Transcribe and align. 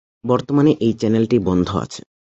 বর্তমানে 0.23 0.71
এই 0.79 0.93
চ্যানেলটি 0.93 1.37
বন্ধ 1.39 1.67
আছে। 1.75 2.01